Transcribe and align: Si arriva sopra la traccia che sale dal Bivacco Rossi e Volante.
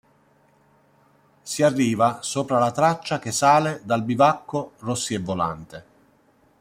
Si 1.43 1.61
arriva 1.61 2.23
sopra 2.23 2.57
la 2.57 2.71
traccia 2.71 3.19
che 3.19 3.31
sale 3.31 3.81
dal 3.83 4.01
Bivacco 4.01 4.73
Rossi 4.79 5.13
e 5.13 5.19
Volante. 5.19 5.85